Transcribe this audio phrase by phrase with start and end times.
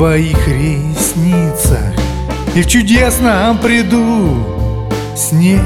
[0.00, 1.92] твоих ресницах.
[2.54, 4.34] И в чудесном приду
[5.14, 5.60] сне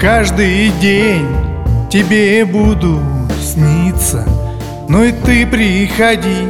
[0.00, 1.28] Каждый день
[1.88, 3.00] тебе буду
[3.40, 4.26] сниться
[4.88, 6.48] Ну и ты приходи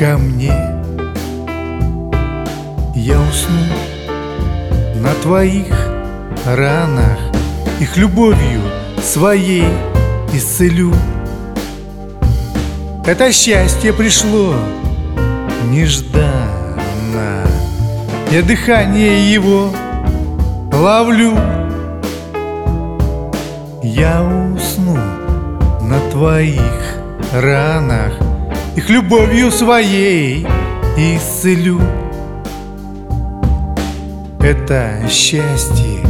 [0.00, 0.52] ко мне.
[2.96, 3.66] Я усну
[4.96, 5.72] на твоих
[6.44, 7.18] ранах
[7.78, 8.60] Их любовью
[9.00, 9.68] своей
[10.34, 10.92] исцелю
[13.06, 14.54] Это счастье пришло
[15.70, 17.46] нежданно.
[18.30, 19.70] Я дыхание его
[20.72, 21.36] ловлю.
[23.82, 24.98] Я усну
[25.80, 27.00] на твоих
[27.32, 28.12] ранах
[28.76, 30.46] Их любовью своей
[30.96, 31.80] исцелю.
[34.40, 36.04] Это счастье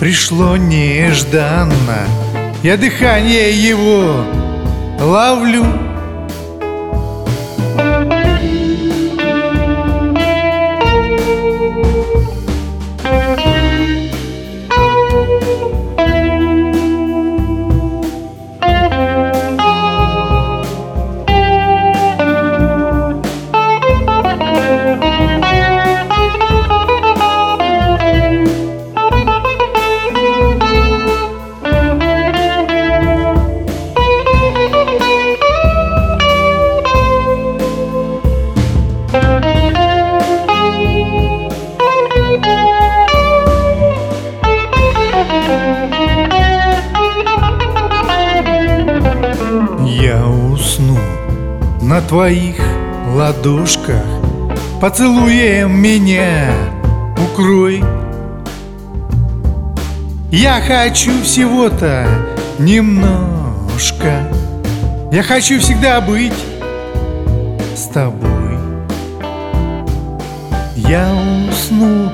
[0.00, 2.06] пришло нежданно.
[2.62, 4.24] Я дыхание его
[4.98, 5.64] ловлю
[51.90, 52.54] на твоих
[53.16, 54.04] ладошках.
[54.80, 56.52] Поцелуем меня
[57.18, 57.82] укрой.
[60.30, 62.06] Я хочу всего-то
[62.60, 64.28] немножко.
[65.10, 66.40] Я хочу всегда быть
[67.74, 68.56] с тобой.
[70.76, 71.12] Я
[71.50, 72.12] усну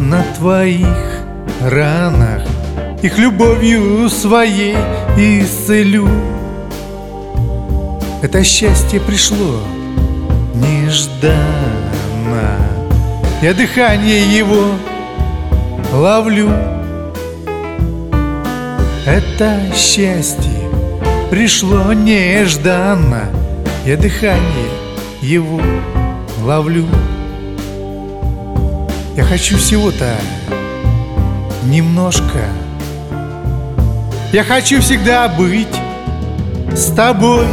[0.00, 1.20] на твоих
[1.60, 2.44] ранах.
[3.02, 4.78] Их любовью своей
[5.18, 6.08] исцелю
[8.22, 9.60] это счастье пришло
[10.54, 11.38] нежданно.
[13.40, 14.72] Я дыхание его
[15.92, 16.50] ловлю.
[19.06, 20.68] Это счастье
[21.30, 23.30] пришло нежданно.
[23.86, 24.68] Я дыхание
[25.22, 25.60] его
[26.42, 26.86] ловлю.
[29.16, 30.16] Я хочу всего-то
[31.64, 32.40] немножко.
[34.32, 35.74] Я хочу всегда быть
[36.74, 37.46] с тобой